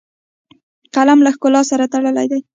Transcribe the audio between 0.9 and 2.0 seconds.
قلم له ښکلا سره